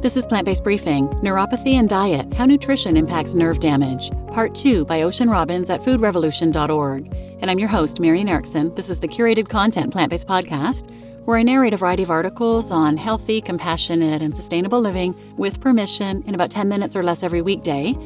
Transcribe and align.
This 0.00 0.16
is 0.16 0.28
Plant 0.28 0.44
Based 0.44 0.62
Briefing 0.62 1.08
Neuropathy 1.24 1.72
and 1.72 1.88
Diet 1.88 2.32
How 2.32 2.44
Nutrition 2.46 2.96
Impacts 2.96 3.34
Nerve 3.34 3.58
Damage, 3.58 4.12
Part 4.28 4.54
2 4.54 4.84
by 4.84 5.02
Ocean 5.02 5.28
Robbins 5.28 5.70
at 5.70 5.82
foodrevolution.org. 5.82 7.12
And 7.40 7.50
I'm 7.50 7.58
your 7.58 7.68
host, 7.68 7.98
Marian 7.98 8.28
Erickson. 8.28 8.72
This 8.76 8.90
is 8.90 9.00
the 9.00 9.08
curated 9.08 9.48
content 9.48 9.90
plant 9.90 10.10
based 10.10 10.28
podcast 10.28 10.88
where 11.24 11.36
I 11.36 11.42
narrate 11.42 11.74
a 11.74 11.76
variety 11.76 12.04
of 12.04 12.12
articles 12.12 12.70
on 12.70 12.96
healthy, 12.96 13.40
compassionate, 13.40 14.22
and 14.22 14.36
sustainable 14.36 14.80
living 14.80 15.16
with 15.36 15.60
permission 15.60 16.22
in 16.28 16.34
about 16.36 16.52
10 16.52 16.68
minutes 16.68 16.94
or 16.94 17.02
less 17.02 17.24
every 17.24 17.42
weekday. 17.42 17.96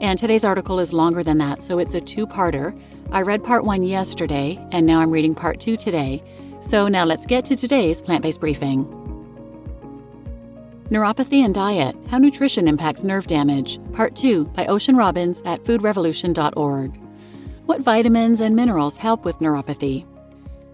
And 0.00 0.18
today's 0.18 0.46
article 0.46 0.80
is 0.80 0.94
longer 0.94 1.22
than 1.22 1.36
that, 1.36 1.62
so 1.62 1.78
it's 1.78 1.92
a 1.92 2.00
two 2.00 2.26
parter. 2.26 2.74
I 3.10 3.20
read 3.20 3.44
part 3.44 3.64
one 3.64 3.82
yesterday, 3.82 4.58
and 4.72 4.86
now 4.86 5.00
I'm 5.00 5.10
reading 5.10 5.34
part 5.34 5.60
two 5.60 5.76
today. 5.76 6.24
So 6.60 6.88
now 6.88 7.04
let's 7.04 7.26
get 7.26 7.44
to 7.44 7.56
today's 7.56 8.00
plant 8.00 8.22
based 8.22 8.40
briefing. 8.40 9.01
Neuropathy 10.92 11.42
and 11.42 11.54
Diet 11.54 11.96
How 12.10 12.18
Nutrition 12.18 12.68
Impacts 12.68 13.02
Nerve 13.02 13.26
Damage, 13.26 13.80
Part 13.94 14.14
2 14.14 14.44
by 14.44 14.66
Ocean 14.66 14.94
Robbins 14.94 15.40
at 15.46 15.64
foodrevolution.org. 15.64 17.00
What 17.64 17.80
vitamins 17.80 18.42
and 18.42 18.54
minerals 18.54 18.98
help 18.98 19.24
with 19.24 19.38
neuropathy? 19.38 20.04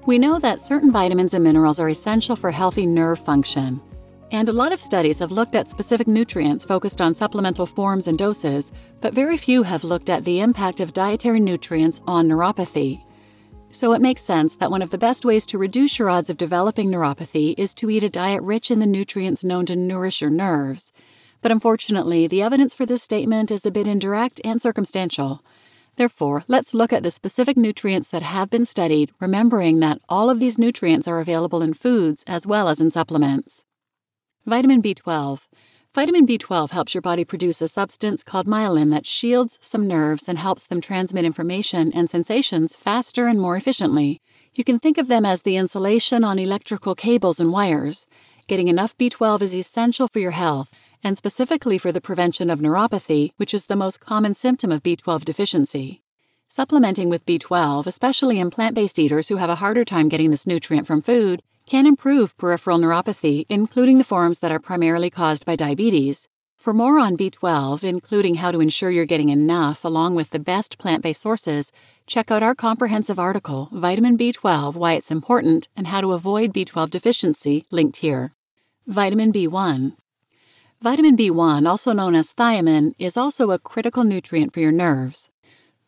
We 0.06 0.18
know 0.18 0.40
that 0.40 0.60
certain 0.60 0.90
vitamins 0.90 1.34
and 1.34 1.44
minerals 1.44 1.78
are 1.78 1.88
essential 1.88 2.34
for 2.34 2.50
healthy 2.50 2.84
nerve 2.84 3.20
function. 3.20 3.80
And 4.32 4.48
a 4.48 4.52
lot 4.52 4.72
of 4.72 4.82
studies 4.82 5.20
have 5.20 5.30
looked 5.30 5.54
at 5.54 5.70
specific 5.70 6.08
nutrients 6.08 6.64
focused 6.64 7.00
on 7.00 7.14
supplemental 7.14 7.64
forms 7.64 8.08
and 8.08 8.18
doses, 8.18 8.72
but 9.00 9.14
very 9.14 9.36
few 9.36 9.62
have 9.62 9.84
looked 9.84 10.10
at 10.10 10.24
the 10.24 10.40
impact 10.40 10.80
of 10.80 10.92
dietary 10.92 11.38
nutrients 11.38 12.00
on 12.08 12.26
neuropathy. 12.26 13.04
So 13.70 13.92
it 13.92 14.00
makes 14.00 14.22
sense 14.22 14.54
that 14.56 14.70
one 14.70 14.82
of 14.82 14.90
the 14.90 14.98
best 14.98 15.24
ways 15.24 15.44
to 15.46 15.58
reduce 15.58 15.98
your 15.98 16.08
odds 16.08 16.30
of 16.30 16.36
developing 16.36 16.90
neuropathy 16.90 17.54
is 17.58 17.74
to 17.74 17.90
eat 17.90 18.02
a 18.02 18.08
diet 18.08 18.42
rich 18.42 18.70
in 18.70 18.80
the 18.80 18.86
nutrients 18.86 19.44
known 19.44 19.66
to 19.66 19.76
nourish 19.76 20.20
your 20.20 20.30
nerves. 20.30 20.90
But 21.42 21.52
unfortunately, 21.52 22.26
the 22.26 22.42
evidence 22.42 22.74
for 22.74 22.86
this 22.86 23.02
statement 23.02 23.50
is 23.50 23.66
a 23.66 23.70
bit 23.70 23.86
indirect 23.86 24.40
and 24.42 24.60
circumstantial. 24.60 25.44
Therefore, 25.96 26.44
let's 26.48 26.74
look 26.74 26.92
at 26.92 27.02
the 27.02 27.10
specific 27.10 27.56
nutrients 27.56 28.08
that 28.08 28.22
have 28.22 28.50
been 28.50 28.64
studied, 28.64 29.10
remembering 29.20 29.80
that 29.80 30.00
all 30.08 30.30
of 30.30 30.40
these 30.40 30.58
nutrients 30.58 31.06
are 31.06 31.20
available 31.20 31.60
in 31.60 31.74
foods 31.74 32.24
as 32.26 32.46
well 32.46 32.68
as 32.68 32.80
in 32.80 32.90
supplements. 32.90 33.62
Vitamin 34.46 34.80
B12. 34.80 35.40
Vitamin 35.98 36.28
B12 36.28 36.70
helps 36.70 36.94
your 36.94 37.02
body 37.02 37.24
produce 37.24 37.60
a 37.60 37.66
substance 37.66 38.22
called 38.22 38.46
myelin 38.46 38.92
that 38.92 39.04
shields 39.04 39.58
some 39.60 39.88
nerves 39.88 40.28
and 40.28 40.38
helps 40.38 40.62
them 40.62 40.80
transmit 40.80 41.24
information 41.24 41.92
and 41.92 42.08
sensations 42.08 42.76
faster 42.76 43.26
and 43.26 43.40
more 43.40 43.56
efficiently. 43.56 44.20
You 44.54 44.62
can 44.62 44.78
think 44.78 44.96
of 44.96 45.08
them 45.08 45.26
as 45.26 45.42
the 45.42 45.56
insulation 45.56 46.22
on 46.22 46.38
electrical 46.38 46.94
cables 46.94 47.40
and 47.40 47.50
wires. 47.50 48.06
Getting 48.46 48.68
enough 48.68 48.96
B12 48.96 49.42
is 49.42 49.56
essential 49.56 50.06
for 50.06 50.20
your 50.20 50.30
health, 50.30 50.70
and 51.02 51.18
specifically 51.18 51.78
for 51.78 51.90
the 51.90 52.00
prevention 52.00 52.48
of 52.48 52.60
neuropathy, 52.60 53.32
which 53.36 53.52
is 53.52 53.64
the 53.64 53.74
most 53.74 53.98
common 53.98 54.36
symptom 54.36 54.70
of 54.70 54.84
B12 54.84 55.24
deficiency. 55.24 56.00
Supplementing 56.46 57.08
with 57.08 57.26
B12, 57.26 57.88
especially 57.88 58.38
in 58.38 58.50
plant 58.52 58.76
based 58.76 59.00
eaters 59.00 59.26
who 59.26 59.38
have 59.38 59.50
a 59.50 59.56
harder 59.56 59.84
time 59.84 60.08
getting 60.08 60.30
this 60.30 60.46
nutrient 60.46 60.86
from 60.86 61.02
food, 61.02 61.42
can 61.68 61.86
improve 61.86 62.36
peripheral 62.38 62.78
neuropathy, 62.78 63.44
including 63.50 63.98
the 63.98 64.04
forms 64.04 64.38
that 64.38 64.50
are 64.50 64.58
primarily 64.58 65.10
caused 65.10 65.44
by 65.44 65.54
diabetes. 65.54 66.26
For 66.56 66.72
more 66.72 66.98
on 66.98 67.16
B12, 67.16 67.84
including 67.84 68.36
how 68.36 68.50
to 68.50 68.60
ensure 68.60 68.90
you're 68.90 69.04
getting 69.04 69.28
enough 69.28 69.84
along 69.84 70.14
with 70.14 70.30
the 70.30 70.38
best 70.38 70.78
plant 70.78 71.02
based 71.02 71.20
sources, 71.20 71.70
check 72.06 72.30
out 72.30 72.42
our 72.42 72.54
comprehensive 72.54 73.18
article, 73.18 73.68
Vitamin 73.70 74.16
B12 74.16 74.76
Why 74.76 74.94
It's 74.94 75.10
Important 75.10 75.68
and 75.76 75.88
How 75.88 76.00
to 76.00 76.12
Avoid 76.14 76.54
B12 76.54 76.88
Deficiency, 76.88 77.66
linked 77.70 77.98
here. 77.98 78.32
Vitamin 78.86 79.30
B1. 79.30 79.92
Vitamin 80.80 81.16
B1, 81.18 81.68
also 81.68 81.92
known 81.92 82.14
as 82.14 82.32
thiamine, 82.32 82.92
is 82.98 83.18
also 83.18 83.50
a 83.50 83.58
critical 83.58 84.04
nutrient 84.04 84.54
for 84.54 84.60
your 84.60 84.72
nerves. 84.72 85.28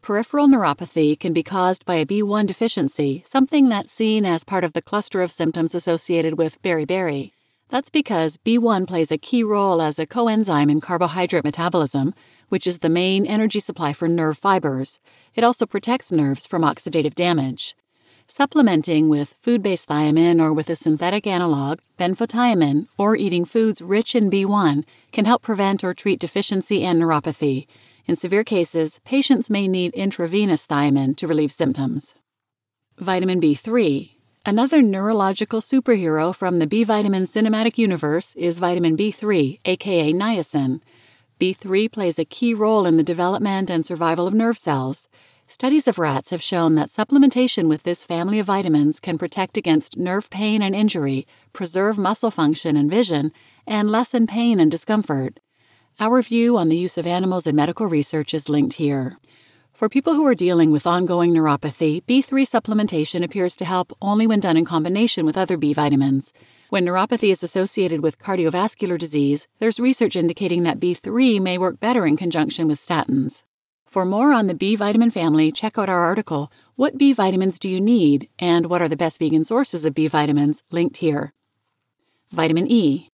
Peripheral 0.02 0.48
neuropathy 0.48 1.18
can 1.18 1.34
be 1.34 1.42
caused 1.42 1.84
by 1.84 1.96
a 1.96 2.06
B1 2.06 2.46
deficiency, 2.46 3.22
something 3.26 3.68
that's 3.68 3.92
seen 3.92 4.24
as 4.24 4.44
part 4.44 4.64
of 4.64 4.72
the 4.72 4.80
cluster 4.80 5.20
of 5.20 5.30
symptoms 5.30 5.74
associated 5.74 6.38
with 6.38 6.60
beriberi. 6.62 7.32
That's 7.68 7.90
because 7.90 8.38
B1 8.38 8.88
plays 8.88 9.12
a 9.12 9.18
key 9.18 9.42
role 9.42 9.82
as 9.82 9.98
a 9.98 10.06
coenzyme 10.06 10.70
in 10.70 10.80
carbohydrate 10.80 11.44
metabolism, 11.44 12.14
which 12.48 12.66
is 12.66 12.78
the 12.78 12.88
main 12.88 13.26
energy 13.26 13.60
supply 13.60 13.92
for 13.92 14.08
nerve 14.08 14.38
fibers. 14.38 15.00
It 15.34 15.44
also 15.44 15.66
protects 15.66 16.10
nerves 16.10 16.46
from 16.46 16.62
oxidative 16.62 17.14
damage. 17.14 17.76
Supplementing 18.26 19.10
with 19.10 19.34
food 19.42 19.62
based 19.62 19.88
thiamine 19.88 20.40
or 20.40 20.54
with 20.54 20.70
a 20.70 20.76
synthetic 20.76 21.26
analog, 21.26 21.78
benfotiamine, 21.98 22.86
or 22.96 23.16
eating 23.16 23.44
foods 23.44 23.82
rich 23.82 24.14
in 24.14 24.30
B1 24.30 24.84
can 25.12 25.26
help 25.26 25.42
prevent 25.42 25.84
or 25.84 25.92
treat 25.92 26.18
deficiency 26.18 26.84
and 26.84 27.02
neuropathy. 27.02 27.66
In 28.06 28.16
severe 28.16 28.44
cases, 28.44 29.00
patients 29.04 29.50
may 29.50 29.68
need 29.68 29.94
intravenous 29.94 30.66
thiamine 30.66 31.16
to 31.16 31.26
relieve 31.26 31.52
symptoms. 31.52 32.14
Vitamin 32.98 33.40
B3. 33.40 34.10
Another 34.44 34.80
neurological 34.82 35.60
superhero 35.60 36.34
from 36.34 36.58
the 36.58 36.66
B 36.66 36.82
vitamin 36.82 37.24
cinematic 37.24 37.76
universe 37.76 38.34
is 38.36 38.58
vitamin 38.58 38.96
B3, 38.96 39.60
aka 39.64 40.12
niacin. 40.12 40.80
B3 41.38 41.90
plays 41.92 42.18
a 42.18 42.24
key 42.24 42.54
role 42.54 42.86
in 42.86 42.96
the 42.96 43.02
development 43.02 43.70
and 43.70 43.84
survival 43.84 44.26
of 44.26 44.34
nerve 44.34 44.58
cells. 44.58 45.08
Studies 45.46 45.88
of 45.88 45.98
rats 45.98 46.30
have 46.30 46.42
shown 46.42 46.74
that 46.76 46.90
supplementation 46.90 47.68
with 47.68 47.82
this 47.82 48.04
family 48.04 48.38
of 48.38 48.46
vitamins 48.46 49.00
can 49.00 49.18
protect 49.18 49.56
against 49.56 49.96
nerve 49.96 50.30
pain 50.30 50.62
and 50.62 50.76
injury, 50.76 51.26
preserve 51.52 51.98
muscle 51.98 52.30
function 52.30 52.76
and 52.76 52.88
vision, 52.88 53.32
and 53.66 53.90
lessen 53.90 54.26
pain 54.26 54.60
and 54.60 54.70
discomfort. 54.70 55.40
Our 56.02 56.22
view 56.22 56.56
on 56.56 56.70
the 56.70 56.78
use 56.78 56.96
of 56.96 57.06
animals 57.06 57.46
in 57.46 57.54
medical 57.54 57.86
research 57.86 58.32
is 58.32 58.48
linked 58.48 58.76
here. 58.76 59.18
For 59.74 59.90
people 59.90 60.14
who 60.14 60.26
are 60.26 60.34
dealing 60.34 60.70
with 60.70 60.86
ongoing 60.86 61.34
neuropathy, 61.34 62.02
B3 62.06 62.48
supplementation 62.48 63.22
appears 63.22 63.54
to 63.56 63.66
help 63.66 63.92
only 64.00 64.26
when 64.26 64.40
done 64.40 64.56
in 64.56 64.64
combination 64.64 65.26
with 65.26 65.36
other 65.36 65.58
B 65.58 65.74
vitamins. 65.74 66.32
When 66.70 66.86
neuropathy 66.86 67.30
is 67.30 67.42
associated 67.42 68.02
with 68.02 68.18
cardiovascular 68.18 68.98
disease, 68.98 69.46
there's 69.58 69.78
research 69.78 70.16
indicating 70.16 70.62
that 70.62 70.80
B3 70.80 71.38
may 71.38 71.58
work 71.58 71.78
better 71.80 72.06
in 72.06 72.16
conjunction 72.16 72.66
with 72.66 72.80
statins. 72.80 73.42
For 73.84 74.06
more 74.06 74.32
on 74.32 74.46
the 74.46 74.54
B 74.54 74.76
vitamin 74.76 75.10
family, 75.10 75.52
check 75.52 75.76
out 75.76 75.90
our 75.90 76.00
article, 76.02 76.50
What 76.76 76.96
B 76.96 77.12
vitamins 77.12 77.58
do 77.58 77.68
you 77.68 77.78
need? 77.78 78.30
and 78.38 78.70
What 78.70 78.80
are 78.80 78.88
the 78.88 78.96
best 78.96 79.18
vegan 79.18 79.44
sources 79.44 79.84
of 79.84 79.94
B 79.94 80.06
vitamins? 80.06 80.62
linked 80.70 80.96
here. 80.96 81.34
Vitamin 82.32 82.70
E. 82.72 83.09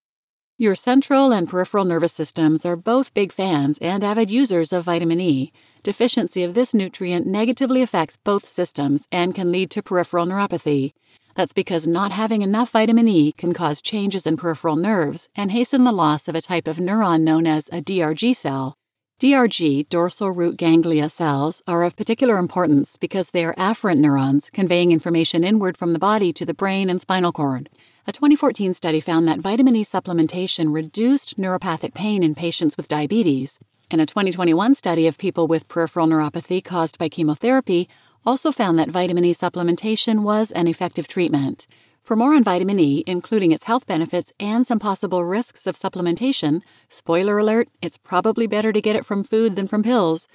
Your 0.59 0.75
central 0.75 1.35
and 1.35 1.47
peripheral 1.47 1.85
nervous 1.85 2.15
systems 2.15 2.65
are 2.65 2.77
both 2.77 3.13
big 3.13 3.31
fans 3.31 3.77
and 3.83 4.03
avid 4.03 4.31
users 4.31 4.73
of 4.73 4.85
vitamin 4.85 5.21
E. 5.21 5.53
Deficiency 5.83 6.43
of 6.43 6.55
this 6.55 6.73
nutrient 6.73 7.27
negatively 7.27 7.83
affects 7.83 8.17
both 8.17 8.47
systems 8.47 9.07
and 9.13 9.35
can 9.35 9.53
lead 9.53 9.71
to 9.73 9.83
peripheral 9.83 10.25
neuropathy. 10.25 10.95
That's 11.35 11.53
because 11.53 11.87
not 11.87 12.11
having 12.11 12.41
enough 12.41 12.71
vitamin 12.71 13.07
E 13.07 13.33
can 13.33 13.53
cause 13.53 13.83
changes 13.83 14.27
in 14.27 14.39
peripheral 14.39 14.77
nerves 14.77 15.29
and 15.37 15.53
hasten 15.53 15.85
the 15.85 15.93
loss 15.93 16.27
of 16.27 16.35
a 16.35 16.41
type 16.41 16.67
of 16.67 16.79
neuron 16.79 17.21
known 17.21 17.47
as 17.47 17.69
a 17.69 17.83
DRG 17.83 18.35
cell. 18.35 18.79
DRG, 19.21 19.87
dorsal 19.91 20.31
root 20.31 20.57
ganglia 20.57 21.11
cells, 21.11 21.61
are 21.67 21.85
of 21.85 21.97
particular 21.97 22.39
importance 22.39 22.97
because 22.97 23.31
they 23.31 23.45
are 23.45 23.55
afferent 23.57 23.99
neurons 23.99 24.49
conveying 24.49 24.91
information 24.91 25.45
inward 25.45 25.77
from 25.77 25.93
the 25.93 25.99
body 25.99 26.33
to 26.33 26.47
the 26.47 26.55
brain 26.55 26.89
and 26.89 27.03
spinal 27.03 27.33
cord. 27.33 27.69
A 28.09 28.13
2014 28.13 28.73
study 28.73 29.01
found 29.01 29.27
that 29.27 29.41
vitamin 29.41 29.75
E 29.75 29.85
supplementation 29.85 30.73
reduced 30.73 31.37
neuropathic 31.39 31.93
pain 31.93 32.23
in 32.23 32.37
patients 32.37 32.77
with 32.77 32.87
diabetes. 32.87 33.59
And 33.91 34.01
a 34.01 34.07
2021 34.07 34.77
study 34.77 35.09
of 35.09 35.19
people 35.19 35.49
with 35.49 35.67
peripheral 35.67 36.07
neuropathy 36.07 36.63
caused 36.63 36.99
by 36.99 37.09
chemotherapy 37.09 37.89
also 38.25 38.53
found 38.53 38.79
that 38.79 38.91
vitamin 38.91 39.25
E 39.25 39.35
supplementation 39.35 40.21
was 40.23 40.53
an 40.53 40.69
effective 40.69 41.09
treatment. 41.09 41.67
For 42.05 42.15
more 42.15 42.33
on 42.33 42.45
vitamin 42.45 42.79
E, 42.79 43.03
including 43.09 43.51
its 43.51 43.65
health 43.65 43.89
benefits 43.89 44.33
and 44.39 44.65
some 44.65 44.79
possible 44.79 45.25
risks 45.25 45.67
of 45.67 45.75
supplementation, 45.75 46.61
spoiler 46.89 47.39
alert, 47.39 47.69
it's 47.83 47.99
probably 47.99 48.47
better 48.47 48.73
to 48.73 48.81
get 48.81 48.95
it 48.95 49.05
from 49.05 49.25
food 49.25 49.57
than 49.57 49.67
from 49.67 49.83
pills. 49.83 50.29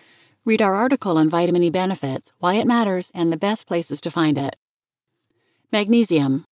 Read 0.44 0.62
our 0.62 0.76
article 0.76 1.18
on 1.18 1.30
vitamin 1.30 1.64
E 1.64 1.70
benefits, 1.70 2.34
why 2.40 2.56
it 2.56 2.68
matters, 2.68 3.12
and 3.14 3.32
the 3.32 3.38
best 3.38 3.66
places 3.66 4.02
to 4.02 4.12
find 4.12 4.38
it. 4.38 4.58
Magnesium. 5.72 6.44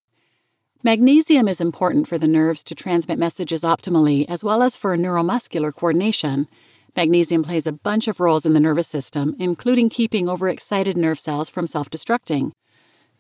Magnesium 0.82 1.50
is 1.50 1.60
important 1.60 2.08
for 2.08 2.18
the 2.18 2.26
nerves 2.26 2.64
to 2.64 2.74
transmit 2.74 3.20
messages 3.20 3.64
optimally, 3.64 4.26
as 4.30 4.46
well 4.46 4.64
as 4.64 4.78
for 4.78 4.96
neuromuscular 4.96 5.76
coordination. 5.76 6.48
Magnesium 6.96 7.44
plays 7.44 7.68
a 7.68 7.74
bunch 7.74 8.08
of 8.08 8.22
roles 8.22 8.46
in 8.46 8.54
the 8.54 8.62
nervous 8.62 8.88
system, 8.88 9.36
including 9.40 9.90
keeping 9.90 10.30
overexcited 10.30 10.96
nerve 10.96 11.20
cells 11.20 11.50
from 11.50 11.68
self 11.68 11.90
destructing. 11.90 12.54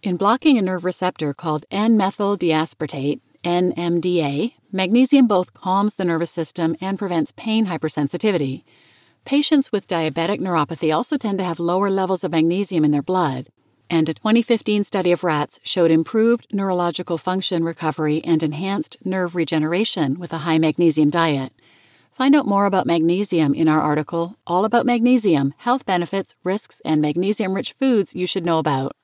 In 0.02 0.16
blocking 0.16 0.58
a 0.58 0.62
nerve 0.62 0.86
receptor 0.86 1.34
called 1.34 1.66
N 1.70 1.98
methyl 1.98 2.38
D 2.38 2.48
aspartate, 2.48 3.20
NMDA, 3.44 4.54
magnesium 4.72 5.28
both 5.28 5.54
calms 5.54 5.96
the 5.96 6.06
nervous 6.06 6.32
system 6.32 6.78
and 6.80 6.98
prevents 6.98 7.34
pain 7.34 7.66
hypersensitivity. 7.66 8.64
Patients 9.26 9.70
with 9.70 9.86
diabetic 9.86 10.40
neuropathy 10.40 10.96
also 10.96 11.18
tend 11.18 11.40
to 11.40 11.44
have 11.44 11.60
lower 11.60 11.90
levels 11.90 12.24
of 12.24 12.32
magnesium 12.32 12.86
in 12.86 12.92
their 12.92 13.02
blood. 13.02 13.50
And 13.90 14.10
a 14.10 14.14
2015 14.14 14.84
study 14.84 15.12
of 15.12 15.24
rats 15.24 15.60
showed 15.64 15.92
improved 15.92 16.48
neurological 16.52 17.18
function 17.18 17.64
recovery 17.64 18.24
and 18.24 18.44
enhanced 18.44 18.98
nerve 19.04 19.36
regeneration 19.36 20.20
with 20.20 20.32
a 20.34 20.40
high 20.40 20.58
magnesium 20.58 21.10
diet. 21.10 21.54
Find 22.12 22.36
out 22.36 22.46
more 22.46 22.66
about 22.66 22.86
magnesium 22.86 23.54
in 23.54 23.68
our 23.68 23.80
article, 23.82 24.36
All 24.46 24.66
About 24.66 24.86
Magnesium 24.86 25.54
Health 25.58 25.86
Benefits, 25.86 26.36
Risks, 26.44 26.82
and 26.84 27.02
Magnesium 27.02 27.54
Rich 27.54 27.74
Foods 27.74 28.14
You 28.14 28.28
Should 28.28 28.46
Know 28.46 28.60
About. 28.60 28.96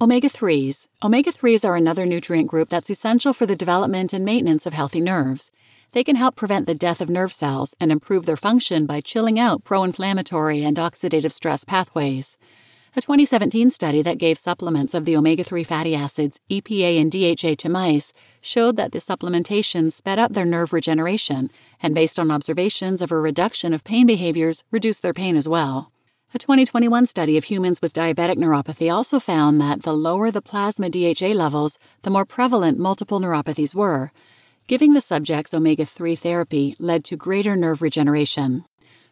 Omega 0.00 0.28
3s. 0.28 0.86
Omega 1.02 1.32
3s 1.32 1.64
are 1.64 1.76
another 1.76 2.04
nutrient 2.04 2.48
group 2.48 2.68
that's 2.68 2.90
essential 2.90 3.32
for 3.32 3.46
the 3.46 3.56
development 3.56 4.12
and 4.12 4.24
maintenance 4.24 4.66
of 4.66 4.74
healthy 4.74 5.00
nerves. 5.00 5.50
They 5.92 6.04
can 6.04 6.16
help 6.16 6.36
prevent 6.36 6.66
the 6.66 6.74
death 6.74 7.00
of 7.00 7.08
nerve 7.08 7.32
cells 7.32 7.74
and 7.80 7.92
improve 7.92 8.26
their 8.26 8.36
function 8.36 8.84
by 8.84 9.00
chilling 9.00 9.38
out 9.38 9.64
pro 9.64 9.84
inflammatory 9.84 10.64
and 10.64 10.76
oxidative 10.76 11.32
stress 11.32 11.64
pathways. 11.64 12.36
A 12.96 13.00
2017 13.00 13.72
study 13.72 14.02
that 14.02 14.18
gave 14.18 14.38
supplements 14.38 14.94
of 14.94 15.04
the 15.04 15.16
omega 15.16 15.42
3 15.42 15.64
fatty 15.64 15.96
acids, 15.96 16.38
EPA 16.48 17.00
and 17.00 17.10
DHA, 17.10 17.56
to 17.56 17.68
mice 17.68 18.12
showed 18.40 18.76
that 18.76 18.92
the 18.92 19.00
supplementation 19.00 19.92
sped 19.92 20.20
up 20.20 20.32
their 20.32 20.44
nerve 20.44 20.72
regeneration, 20.72 21.50
and 21.82 21.92
based 21.92 22.20
on 22.20 22.30
observations 22.30 23.02
of 23.02 23.10
a 23.10 23.18
reduction 23.18 23.74
of 23.74 23.82
pain 23.82 24.06
behaviors, 24.06 24.62
reduced 24.70 25.02
their 25.02 25.12
pain 25.12 25.36
as 25.36 25.48
well. 25.48 25.90
A 26.34 26.38
2021 26.38 27.08
study 27.08 27.36
of 27.36 27.42
humans 27.42 27.82
with 27.82 27.92
diabetic 27.92 28.36
neuropathy 28.36 28.94
also 28.94 29.18
found 29.18 29.60
that 29.60 29.82
the 29.82 29.92
lower 29.92 30.30
the 30.30 30.40
plasma 30.40 30.88
DHA 30.88 31.34
levels, 31.34 31.80
the 32.02 32.10
more 32.10 32.24
prevalent 32.24 32.78
multiple 32.78 33.18
neuropathies 33.18 33.74
were. 33.74 34.12
Giving 34.68 34.92
the 34.94 35.00
subjects 35.00 35.52
omega 35.52 35.84
3 35.84 36.14
therapy 36.14 36.76
led 36.78 37.02
to 37.06 37.16
greater 37.16 37.56
nerve 37.56 37.82
regeneration. 37.82 38.64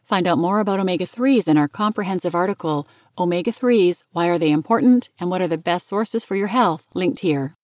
Find 0.04 0.26
out 0.26 0.38
more 0.38 0.60
about 0.60 0.80
omega 0.80 1.06
3s 1.06 1.46
in 1.48 1.56
our 1.56 1.68
comprehensive 1.68 2.34
article, 2.34 2.86
Omega 3.18 3.52
3s 3.52 4.02
Why 4.12 4.28
Are 4.28 4.38
They 4.38 4.50
Important 4.50 5.10
and 5.20 5.30
What 5.30 5.40
Are 5.40 5.48
the 5.48 5.56
Best 5.56 5.86
Sources 5.86 6.24
for 6.24 6.34
Your 6.34 6.48
Health, 6.48 6.82
linked 6.92 7.20
here. 7.20 7.54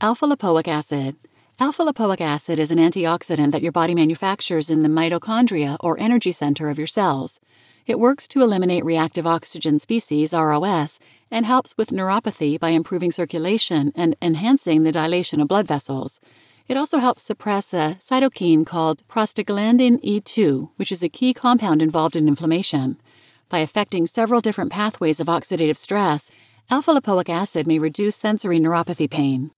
Alpha 0.00 0.26
lipoic 0.26 0.68
acid. 0.68 1.16
Alpha 1.58 1.82
lipoic 1.82 2.20
acid 2.20 2.58
is 2.58 2.70
an 2.70 2.78
antioxidant 2.78 3.50
that 3.50 3.62
your 3.62 3.72
body 3.72 3.94
manufactures 3.94 4.70
in 4.70 4.82
the 4.82 4.88
mitochondria 4.88 5.76
or 5.80 5.98
energy 5.98 6.30
center 6.30 6.68
of 6.68 6.78
your 6.78 6.86
cells. 6.86 7.40
It 7.86 7.98
works 7.98 8.28
to 8.28 8.42
eliminate 8.42 8.84
reactive 8.84 9.26
oxygen 9.26 9.78
species, 9.78 10.32
ROS, 10.32 10.98
and 11.30 11.46
helps 11.46 11.76
with 11.76 11.90
neuropathy 11.90 12.60
by 12.60 12.70
improving 12.70 13.10
circulation 13.10 13.92
and 13.96 14.14
enhancing 14.20 14.82
the 14.82 14.92
dilation 14.92 15.40
of 15.40 15.48
blood 15.48 15.66
vessels. 15.66 16.20
It 16.68 16.76
also 16.76 16.98
helps 16.98 17.22
suppress 17.22 17.72
a 17.72 17.96
cytokine 18.00 18.66
called 18.66 19.06
prostaglandin 19.08 20.02
E2, 20.02 20.70
which 20.76 20.90
is 20.90 21.02
a 21.02 21.08
key 21.08 21.32
compound 21.32 21.80
involved 21.80 22.16
in 22.16 22.26
inflammation. 22.26 23.00
By 23.48 23.60
affecting 23.60 24.08
several 24.08 24.40
different 24.40 24.72
pathways 24.72 25.20
of 25.20 25.28
oxidative 25.28 25.76
stress, 25.76 26.30
alpha 26.68 26.92
lipoic 26.92 27.28
acid 27.28 27.68
may 27.68 27.78
reduce 27.78 28.16
sensory 28.16 28.58
neuropathy 28.58 29.08
pain. 29.08 29.52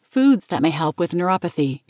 Foods 0.00 0.46
that 0.46 0.62
may 0.62 0.70
help 0.70 0.98
with 0.98 1.12
neuropathy. 1.12 1.82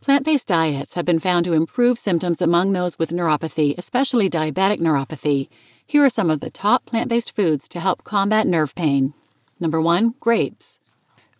Plant 0.00 0.24
based 0.24 0.46
diets 0.46 0.94
have 0.94 1.04
been 1.04 1.18
found 1.18 1.44
to 1.44 1.52
improve 1.52 1.98
symptoms 1.98 2.40
among 2.40 2.72
those 2.72 2.98
with 3.00 3.10
neuropathy, 3.10 3.74
especially 3.76 4.30
diabetic 4.30 4.78
neuropathy. 4.78 5.48
Here 5.84 6.04
are 6.04 6.08
some 6.08 6.30
of 6.30 6.38
the 6.38 6.50
top 6.50 6.86
plant 6.86 7.08
based 7.08 7.34
foods 7.34 7.66
to 7.68 7.80
help 7.80 8.04
combat 8.04 8.46
nerve 8.46 8.74
pain. 8.76 9.14
Number 9.58 9.80
one, 9.80 10.14
grapes. 10.20 10.78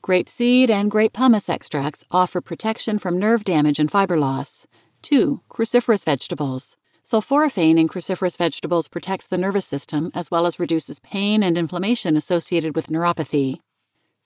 Grapeseed 0.02 0.68
and 0.68 0.90
grape 0.90 1.12
pomace 1.12 1.48
extracts 1.48 2.02
offer 2.10 2.40
protection 2.40 2.98
from 2.98 3.20
nerve 3.20 3.44
damage 3.44 3.78
and 3.78 3.88
fiber 3.88 4.18
loss. 4.18 4.66
2. 5.02 5.42
Cruciferous 5.48 6.04
vegetables. 6.04 6.76
Sulforaphane 7.08 7.78
in 7.78 7.88
cruciferous 7.88 8.36
vegetables 8.36 8.88
protects 8.88 9.28
the 9.28 9.38
nervous 9.38 9.64
system 9.64 10.10
as 10.12 10.28
well 10.28 10.44
as 10.44 10.58
reduces 10.58 10.98
pain 10.98 11.44
and 11.44 11.56
inflammation 11.56 12.16
associated 12.16 12.74
with 12.74 12.88
neuropathy. 12.88 13.60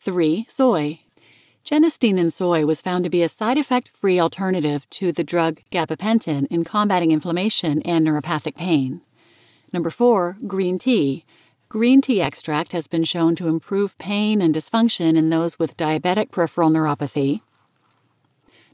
3. 0.01 0.47
Soy. 0.49 1.01
Genistein 1.63 2.19
in 2.19 2.31
soy 2.31 2.65
was 2.65 2.81
found 2.81 3.05
to 3.05 3.11
be 3.11 3.23
a 3.23 3.29
side 3.29 3.59
effect 3.59 3.91
free 3.91 4.19
alternative 4.19 4.89
to 4.89 5.13
the 5.13 5.25
drug 5.25 5.61
gabapentin 5.71 6.47
in 6.47 6.65
combating 6.65 7.11
inflammation 7.11 7.83
and 7.83 8.07
neuropathic 8.07 8.55
pain. 8.55 9.03
Number 9.75 9.91
4. 9.91 10.39
Green 10.47 10.79
tea. 10.79 11.27
Green 11.69 12.01
tea 12.01 12.21
extract 12.21 12.73
has 12.73 12.87
been 12.87 13.03
shown 13.03 13.35
to 13.35 13.49
improve 13.49 13.99
pain 13.99 14.41
and 14.41 14.55
dysfunction 14.55 15.17
in 15.17 15.31
those 15.31 15.59
with 15.59 15.77
diabetic 15.77 16.31
peripheral 16.31 16.71
neuropathy. 16.71 17.41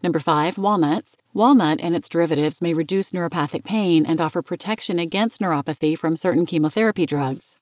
Number 0.03 0.19
5. 0.19 0.59
Walnuts. 0.59 1.17
Walnut 1.33 1.81
and 1.81 1.97
its 1.97 2.06
derivatives 2.06 2.61
may 2.61 2.75
reduce 2.75 3.12
neuropathic 3.12 3.65
pain 3.65 4.05
and 4.05 4.21
offer 4.21 4.43
protection 4.43 4.99
against 4.99 5.41
neuropathy 5.41 5.97
from 5.97 6.17
certain 6.17 6.44
chemotherapy 6.44 7.06
drugs. 7.06 7.56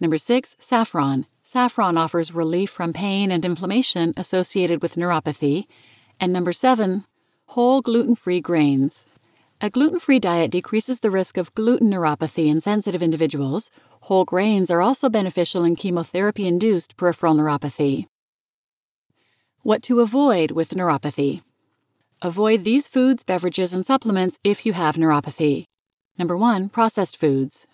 Number 0.00 0.18
6. 0.18 0.56
Saffron. 0.58 1.24
Saffron 1.42 1.96
offers 1.96 2.34
relief 2.34 2.68
from 2.68 2.92
pain 2.92 3.30
and 3.30 3.42
inflammation 3.42 4.12
associated 4.18 4.82
with 4.82 4.96
neuropathy. 4.96 5.66
And 6.20 6.30
number 6.30 6.52
7. 6.52 7.06
Whole 7.46 7.80
gluten 7.80 8.14
free 8.14 8.40
grains. 8.40 9.06
A 9.58 9.70
gluten 9.70 9.98
free 9.98 10.18
diet 10.18 10.50
decreases 10.50 11.00
the 11.00 11.10
risk 11.10 11.38
of 11.38 11.54
gluten 11.54 11.90
neuropathy 11.90 12.46
in 12.46 12.60
sensitive 12.60 13.02
individuals. 13.02 13.70
Whole 14.02 14.26
grains 14.26 14.70
are 14.70 14.82
also 14.82 15.08
beneficial 15.08 15.64
in 15.64 15.76
chemotherapy 15.76 16.46
induced 16.46 16.94
peripheral 16.98 17.34
neuropathy. 17.34 18.06
What 19.62 19.82
to 19.84 20.00
avoid 20.00 20.50
with 20.50 20.74
neuropathy. 20.74 21.40
Avoid 22.20 22.64
these 22.64 22.86
foods, 22.86 23.24
beverages, 23.24 23.72
and 23.72 23.86
supplements 23.86 24.38
if 24.44 24.66
you 24.66 24.74
have 24.74 24.96
neuropathy. 24.96 25.64
Number 26.18 26.36
one, 26.36 26.68
processed 26.68 27.16
foods. 27.16 27.66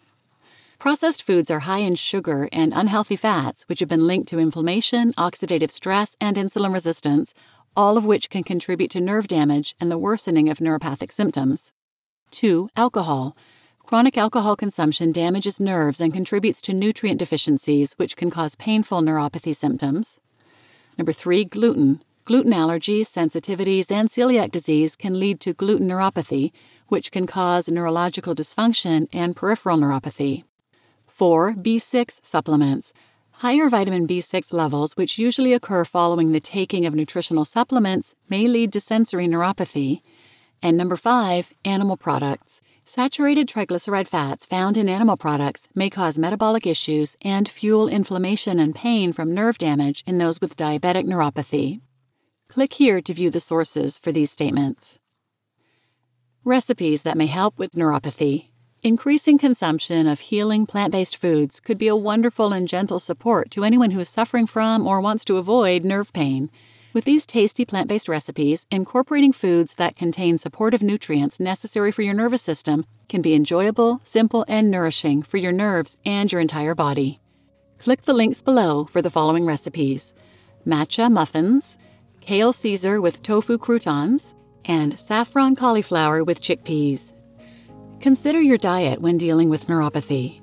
Processed 0.78 1.24
foods 1.24 1.50
are 1.50 1.60
high 1.60 1.78
in 1.78 1.96
sugar 1.96 2.48
and 2.52 2.72
unhealthy 2.72 3.16
fats, 3.16 3.64
which 3.68 3.80
have 3.80 3.88
been 3.88 4.06
linked 4.06 4.28
to 4.28 4.38
inflammation, 4.38 5.12
oxidative 5.14 5.72
stress, 5.72 6.14
and 6.20 6.36
insulin 6.36 6.72
resistance, 6.72 7.34
all 7.76 7.96
of 7.96 8.04
which 8.04 8.30
can 8.30 8.44
contribute 8.44 8.90
to 8.90 9.00
nerve 9.00 9.26
damage 9.26 9.74
and 9.80 9.90
the 9.90 9.98
worsening 9.98 10.48
of 10.48 10.58
neuropathic 10.58 11.12
symptoms. 11.12 11.72
2. 12.30 12.68
Alcohol. 12.76 13.36
Chronic 13.84 14.16
alcohol 14.16 14.56
consumption 14.56 15.12
damages 15.12 15.60
nerves 15.60 16.00
and 16.00 16.12
contributes 16.12 16.60
to 16.62 16.72
nutrient 16.72 17.18
deficiencies, 17.18 17.94
which 17.94 18.16
can 18.16 18.30
cause 18.30 18.54
painful 18.54 19.02
neuropathy 19.02 19.54
symptoms. 19.54 20.18
Number 20.96 21.12
3. 21.12 21.44
Gluten. 21.44 22.02
Gluten 22.24 22.52
allergies, 22.52 23.06
sensitivities, 23.06 23.90
and 23.90 24.08
celiac 24.08 24.50
disease 24.50 24.94
can 24.94 25.18
lead 25.18 25.40
to 25.40 25.52
gluten 25.52 25.88
neuropathy, 25.88 26.52
which 26.88 27.10
can 27.10 27.26
cause 27.26 27.68
neurological 27.68 28.34
dysfunction 28.34 29.08
and 29.12 29.34
peripheral 29.34 29.76
neuropathy. 29.76 30.44
4. 31.08 31.54
B6 31.54 32.20
supplements. 32.22 32.92
Higher 33.42 33.68
vitamin 33.68 34.06
B6 34.06 34.52
levels, 34.52 34.92
which 34.92 35.18
usually 35.18 35.52
occur 35.52 35.84
following 35.84 36.30
the 36.30 36.38
taking 36.38 36.86
of 36.86 36.94
nutritional 36.94 37.44
supplements, 37.44 38.14
may 38.28 38.46
lead 38.46 38.72
to 38.72 38.78
sensory 38.78 39.26
neuropathy. 39.26 40.00
And 40.62 40.76
number 40.76 40.96
five, 40.96 41.52
animal 41.64 41.96
products. 41.96 42.60
Saturated 42.84 43.48
triglyceride 43.48 44.06
fats 44.06 44.46
found 44.46 44.76
in 44.76 44.88
animal 44.88 45.16
products 45.16 45.66
may 45.74 45.90
cause 45.90 46.20
metabolic 46.20 46.68
issues 46.68 47.16
and 47.20 47.48
fuel 47.48 47.88
inflammation 47.88 48.60
and 48.60 48.76
pain 48.76 49.12
from 49.12 49.34
nerve 49.34 49.58
damage 49.58 50.04
in 50.06 50.18
those 50.18 50.40
with 50.40 50.56
diabetic 50.56 51.04
neuropathy. 51.04 51.80
Click 52.46 52.74
here 52.74 53.00
to 53.00 53.12
view 53.12 53.28
the 53.28 53.40
sources 53.40 53.98
for 53.98 54.12
these 54.12 54.30
statements. 54.30 55.00
Recipes 56.44 57.02
that 57.02 57.18
may 57.18 57.26
help 57.26 57.58
with 57.58 57.72
neuropathy. 57.72 58.51
Increasing 58.84 59.38
consumption 59.38 60.08
of 60.08 60.18
healing 60.18 60.66
plant 60.66 60.90
based 60.90 61.16
foods 61.16 61.60
could 61.60 61.78
be 61.78 61.86
a 61.86 61.94
wonderful 61.94 62.52
and 62.52 62.66
gentle 62.66 62.98
support 62.98 63.48
to 63.52 63.62
anyone 63.62 63.92
who 63.92 64.00
is 64.00 64.08
suffering 64.08 64.44
from 64.44 64.88
or 64.88 65.00
wants 65.00 65.24
to 65.26 65.36
avoid 65.36 65.84
nerve 65.84 66.12
pain. 66.12 66.50
With 66.92 67.04
these 67.04 67.24
tasty 67.24 67.64
plant 67.64 67.86
based 67.86 68.08
recipes, 68.08 68.66
incorporating 68.72 69.32
foods 69.32 69.74
that 69.74 69.94
contain 69.94 70.36
supportive 70.36 70.82
nutrients 70.82 71.38
necessary 71.38 71.92
for 71.92 72.02
your 72.02 72.12
nervous 72.12 72.42
system 72.42 72.84
can 73.08 73.22
be 73.22 73.34
enjoyable, 73.34 74.00
simple, 74.02 74.44
and 74.48 74.68
nourishing 74.68 75.22
for 75.22 75.36
your 75.36 75.52
nerves 75.52 75.96
and 76.04 76.32
your 76.32 76.40
entire 76.40 76.74
body. 76.74 77.20
Click 77.78 78.02
the 78.02 78.12
links 78.12 78.42
below 78.42 78.86
for 78.86 79.00
the 79.00 79.10
following 79.10 79.46
recipes 79.46 80.12
matcha 80.66 81.08
muffins, 81.08 81.78
kale 82.20 82.52
Caesar 82.52 83.00
with 83.00 83.22
tofu 83.22 83.58
croutons, 83.58 84.34
and 84.64 84.98
saffron 84.98 85.54
cauliflower 85.54 86.24
with 86.24 86.42
chickpeas. 86.42 87.12
Consider 88.02 88.40
your 88.40 88.58
diet 88.58 89.00
when 89.00 89.16
dealing 89.16 89.48
with 89.48 89.68
neuropathy. 89.68 90.40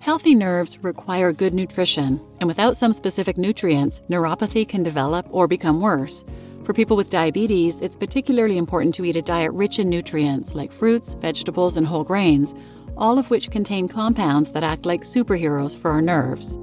Healthy 0.00 0.34
nerves 0.34 0.78
require 0.84 1.32
good 1.32 1.54
nutrition, 1.54 2.20
and 2.38 2.46
without 2.46 2.76
some 2.76 2.92
specific 2.92 3.38
nutrients, 3.38 4.02
neuropathy 4.10 4.68
can 4.68 4.82
develop 4.82 5.26
or 5.30 5.48
become 5.48 5.80
worse. 5.80 6.22
For 6.64 6.74
people 6.74 6.98
with 6.98 7.08
diabetes, 7.08 7.80
it's 7.80 7.96
particularly 7.96 8.58
important 8.58 8.94
to 8.96 9.06
eat 9.06 9.16
a 9.16 9.22
diet 9.22 9.52
rich 9.52 9.78
in 9.78 9.88
nutrients 9.88 10.54
like 10.54 10.70
fruits, 10.70 11.14
vegetables, 11.14 11.78
and 11.78 11.86
whole 11.86 12.04
grains, 12.04 12.52
all 12.98 13.18
of 13.18 13.30
which 13.30 13.50
contain 13.50 13.88
compounds 13.88 14.52
that 14.52 14.62
act 14.62 14.84
like 14.84 15.00
superheroes 15.00 15.78
for 15.78 15.90
our 15.90 16.02
nerves. 16.02 16.58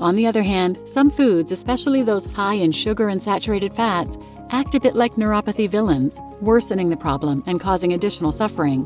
On 0.00 0.16
the 0.16 0.26
other 0.26 0.42
hand, 0.42 0.80
some 0.86 1.12
foods, 1.12 1.52
especially 1.52 2.02
those 2.02 2.26
high 2.26 2.54
in 2.54 2.72
sugar 2.72 3.08
and 3.08 3.22
saturated 3.22 3.72
fats, 3.72 4.18
act 4.50 4.74
a 4.74 4.80
bit 4.80 4.96
like 4.96 5.14
neuropathy 5.14 5.70
villains, 5.70 6.18
worsening 6.40 6.90
the 6.90 6.96
problem 6.96 7.44
and 7.46 7.60
causing 7.60 7.92
additional 7.92 8.32
suffering. 8.32 8.84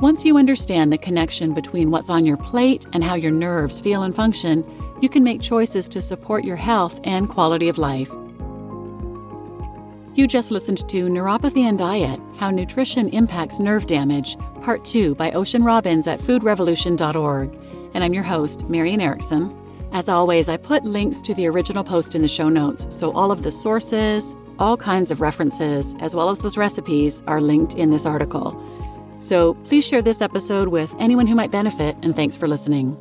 Once 0.00 0.24
you 0.24 0.38
understand 0.38 0.90
the 0.90 0.96
connection 0.96 1.52
between 1.52 1.90
what's 1.90 2.08
on 2.08 2.24
your 2.24 2.38
plate 2.38 2.86
and 2.94 3.04
how 3.04 3.14
your 3.14 3.30
nerves 3.30 3.78
feel 3.78 4.02
and 4.02 4.16
function, 4.16 4.64
you 5.02 5.10
can 5.10 5.22
make 5.22 5.42
choices 5.42 5.90
to 5.90 6.00
support 6.00 6.42
your 6.42 6.56
health 6.56 6.98
and 7.04 7.28
quality 7.28 7.68
of 7.68 7.76
life. 7.76 8.10
You 10.14 10.26
just 10.26 10.50
listened 10.50 10.88
to 10.88 11.08
Neuropathy 11.08 11.64
and 11.64 11.78
Diet 11.78 12.18
How 12.38 12.50
Nutrition 12.50 13.10
Impacts 13.10 13.60
Nerve 13.60 13.86
Damage, 13.86 14.38
Part 14.62 14.86
2 14.86 15.16
by 15.16 15.32
Ocean 15.32 15.64
Robbins 15.64 16.06
at 16.06 16.20
foodrevolution.org. 16.20 17.58
And 17.92 18.02
I'm 18.02 18.14
your 18.14 18.22
host, 18.22 18.62
Marian 18.70 19.02
Erickson. 19.02 19.54
As 19.92 20.08
always, 20.08 20.48
I 20.48 20.56
put 20.56 20.84
links 20.84 21.20
to 21.22 21.34
the 21.34 21.46
original 21.46 21.84
post 21.84 22.14
in 22.14 22.22
the 22.22 22.28
show 22.28 22.48
notes, 22.48 22.86
so 22.88 23.12
all 23.12 23.30
of 23.30 23.42
the 23.42 23.50
sources, 23.50 24.34
all 24.58 24.78
kinds 24.78 25.10
of 25.10 25.20
references, 25.20 25.94
as 26.00 26.14
well 26.14 26.30
as 26.30 26.38
those 26.38 26.56
recipes 26.56 27.22
are 27.26 27.42
linked 27.42 27.74
in 27.74 27.90
this 27.90 28.06
article. 28.06 28.52
So 29.20 29.54
please 29.64 29.86
share 29.86 30.02
this 30.02 30.20
episode 30.20 30.68
with 30.68 30.94
anyone 30.98 31.26
who 31.26 31.34
might 31.34 31.50
benefit, 31.50 31.96
and 32.02 32.16
thanks 32.16 32.36
for 32.36 32.48
listening. 32.48 32.96